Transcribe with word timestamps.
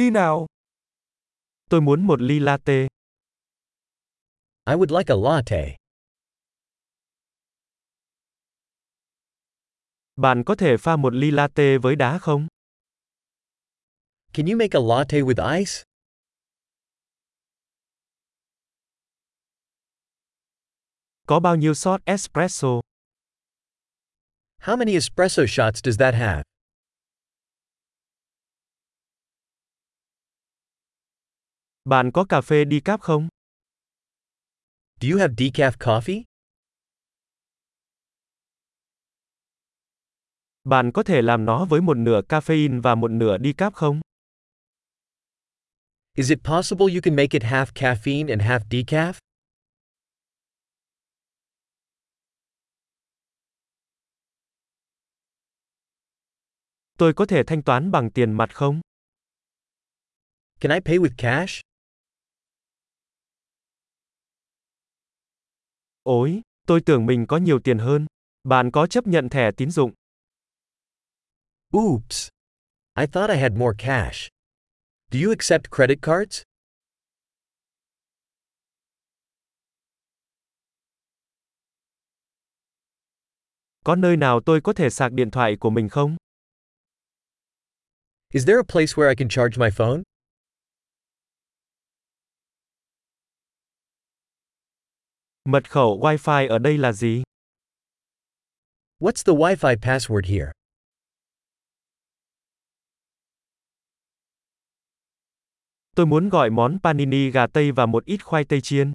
Đi 0.00 0.10
nào. 0.10 0.46
Tôi 1.70 1.80
muốn 1.80 2.06
một 2.06 2.20
ly 2.20 2.38
latte. 2.38 2.88
I 4.66 4.74
would 4.74 4.98
like 4.98 5.14
a 5.14 5.16
latte. 5.16 5.76
Bạn 10.16 10.42
có 10.46 10.54
thể 10.54 10.76
pha 10.76 10.96
một 10.96 11.14
ly 11.14 11.30
latte 11.30 11.78
với 11.78 11.96
đá 11.96 12.18
không? 12.18 12.46
Can 14.32 14.46
you 14.46 14.58
make 14.58 14.78
a 14.78 14.80
latte 14.80 15.20
with 15.20 15.58
ice? 15.58 15.82
Có 21.26 21.40
bao 21.40 21.56
nhiêu 21.56 21.74
shot 21.74 22.00
espresso? 22.04 22.80
How 24.58 24.76
many 24.76 24.92
espresso 24.92 25.46
shots 25.46 25.80
does 25.84 25.98
that 25.98 26.14
have? 26.14 26.49
Bạn 31.84 32.10
có 32.14 32.24
cà 32.28 32.40
phê 32.40 32.64
decaf 32.64 32.98
không? 32.98 33.28
Do 35.00 35.08
you 35.12 35.18
have 35.18 35.34
decaf 35.34 35.72
coffee? 35.78 36.22
Bạn 40.64 40.90
có 40.94 41.02
thể 41.02 41.22
làm 41.22 41.44
nó 41.44 41.64
với 41.64 41.80
một 41.80 41.96
nửa 41.96 42.20
caffeine 42.28 42.82
và 42.82 42.94
một 42.94 43.10
nửa 43.10 43.38
decaf 43.38 43.70
không? 43.70 44.00
Is 46.14 46.30
it 46.30 46.38
possible 46.44 46.86
you 46.94 47.00
can 47.02 47.16
make 47.16 47.32
it 47.32 47.42
half 47.42 47.66
caffeine 47.74 48.28
and 48.28 48.42
half 48.42 48.60
decaf? 48.70 49.12
Tôi 56.98 57.12
có 57.16 57.26
thể 57.26 57.42
thanh 57.46 57.62
toán 57.62 57.90
bằng 57.90 58.10
tiền 58.10 58.32
mặt 58.32 58.54
không? 58.54 58.80
Can 60.60 60.72
I 60.72 60.80
pay 60.80 60.98
with 60.98 61.14
cash? 61.18 61.69
Ôi, 66.02 66.42
tôi 66.66 66.80
tưởng 66.86 67.06
mình 67.06 67.26
có 67.26 67.36
nhiều 67.36 67.60
tiền 67.64 67.78
hơn. 67.78 68.06
Bạn 68.44 68.70
có 68.70 68.86
chấp 68.86 69.06
nhận 69.06 69.28
thẻ 69.28 69.50
tín 69.56 69.70
dụng? 69.70 69.92
Oops. 71.76 72.28
I 72.98 73.06
thought 73.06 73.30
I 73.30 73.36
had 73.36 73.52
more 73.52 73.76
cash. 73.78 74.28
Do 75.10 75.18
you 75.24 75.30
accept 75.30 75.70
credit 75.70 75.98
cards? 76.02 76.42
Có 83.84 83.96
nơi 83.96 84.16
nào 84.16 84.40
tôi 84.46 84.60
có 84.60 84.72
thể 84.72 84.90
sạc 84.90 85.12
điện 85.12 85.30
thoại 85.30 85.56
của 85.60 85.70
mình 85.70 85.88
không? 85.88 86.16
Is 88.32 88.46
there 88.46 88.58
a 88.58 88.72
place 88.72 88.94
where 88.94 89.08
I 89.08 89.14
can 89.14 89.28
charge 89.28 89.58
my 89.58 89.70
phone? 89.70 90.02
Mật 95.50 95.70
khẩu 95.70 96.00
Wi-Fi 96.02 96.48
ở 96.48 96.58
đây 96.58 96.78
là 96.78 96.92
gì? 96.92 97.22
What's 99.00 99.24
the 99.24 99.32
Wi-Fi 99.32 99.76
password 99.76 100.26
here? 100.26 100.52
Tôi 105.96 106.06
muốn 106.06 106.28
gọi 106.28 106.50
món 106.50 106.78
panini 106.82 107.30
gà 107.30 107.46
tây 107.46 107.72
và 107.72 107.86
một 107.86 108.04
ít 108.04 108.24
khoai 108.24 108.44
tây 108.44 108.60
chiên. 108.60 108.92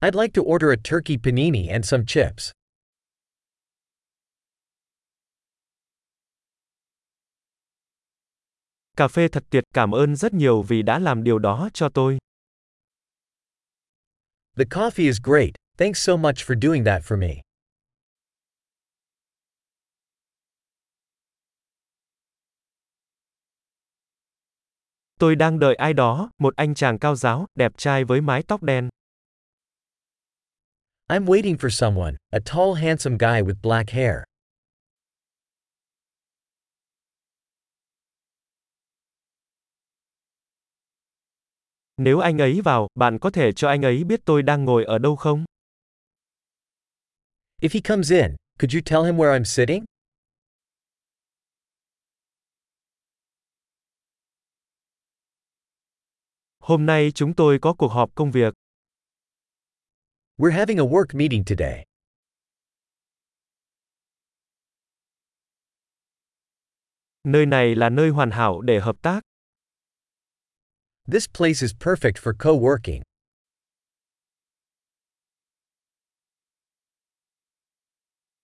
I'd 0.00 0.14
like 0.14 0.32
to 0.34 0.42
order 0.42 0.70
a 0.70 0.80
turkey 0.90 1.16
panini 1.24 1.66
and 1.68 1.88
some 1.88 2.04
chips. 2.06 2.50
Cà 8.96 9.08
phê 9.08 9.28
thật 9.28 9.44
tuyệt, 9.50 9.64
cảm 9.74 9.90
ơn 9.90 10.16
rất 10.16 10.34
nhiều 10.34 10.62
vì 10.62 10.82
đã 10.82 10.98
làm 10.98 11.24
điều 11.24 11.38
đó 11.38 11.68
cho 11.74 11.88
tôi. 11.88 12.18
The 14.56 14.64
coffee 14.64 15.06
is 15.06 15.18
great, 15.18 15.54
thanks 15.76 16.00
so 16.00 16.16
much 16.16 16.42
for 16.42 16.54
doing 16.54 16.84
that 16.84 17.04
for 17.04 17.16
me. 17.18 17.42
Tôi 25.18 25.36
đang 25.36 25.58
đợi 25.58 25.74
ai 25.74 25.92
đó, 25.92 26.30
một 26.38 26.56
anh 26.56 26.74
chàng 26.74 26.98
cao 26.98 27.16
giáo, 27.16 27.46
đẹp 27.54 27.72
trai 27.76 28.04
với 28.04 28.20
mái 28.20 28.42
tóc 28.42 28.62
đen. 28.62 28.88
I'm 31.08 31.24
waiting 31.24 31.56
for 31.56 31.68
someone, 31.68 32.16
a 32.30 32.40
tall 32.40 32.74
handsome 32.74 33.16
guy 33.18 33.42
with 33.42 33.62
black 33.62 33.90
hair. 33.90 34.24
Nếu 41.96 42.18
anh 42.18 42.38
ấy 42.38 42.60
vào, 42.64 42.88
bạn 42.94 43.18
có 43.18 43.30
thể 43.30 43.52
cho 43.52 43.68
anh 43.68 43.82
ấy 43.82 44.04
biết 44.04 44.20
tôi 44.24 44.42
đang 44.42 44.64
ngồi 44.64 44.84
ở 44.84 44.98
đâu 44.98 45.16
không? 45.16 45.44
If 47.60 47.68
he 47.72 47.80
comes 47.80 48.12
in, 48.12 48.36
could 48.58 48.74
you 48.74 48.80
tell 48.84 49.04
him 49.04 49.16
where 49.16 49.38
I'm 49.38 49.44
sitting? 49.44 49.84
Hôm 56.58 56.86
nay 56.86 57.10
chúng 57.14 57.34
tôi 57.34 57.58
có 57.62 57.74
cuộc 57.78 57.88
họp 57.88 58.14
công 58.14 58.30
việc. 58.30 58.54
We're 60.38 60.52
having 60.52 60.78
a 60.78 60.84
work 60.84 61.18
meeting 61.18 61.44
today. 61.44 61.86
Nơi 67.24 67.46
này 67.46 67.74
là 67.74 67.88
nơi 67.90 68.10
hoàn 68.10 68.30
hảo 68.30 68.60
để 68.60 68.80
hợp 68.80 68.96
tác. 69.02 69.20
This 71.08 71.26
place 71.28 71.62
is 71.62 71.72
perfect 71.72 72.18
for 72.18 72.32
co-working. 72.38 73.02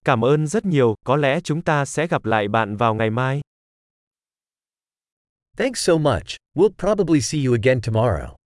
Cảm 0.05 0.25
ơn 0.25 0.47
rất 0.47 0.65
nhiều, 0.65 0.95
có 1.05 1.17
lẽ 1.17 1.41
chúng 1.45 1.63
ta 1.63 1.85
sẽ 1.85 2.07
gặp 2.07 2.25
lại 2.25 2.49
bạn 2.49 2.77
vào 2.77 2.95
ngày 2.95 3.11
mai. 3.11 3.41
Thanks 5.57 5.87
so 5.87 5.97
much. 5.99 6.37
We'll 6.57 6.75
probably 6.79 7.21
see 7.21 7.45
you 7.45 7.53
again 7.53 7.81
tomorrow. 7.81 8.42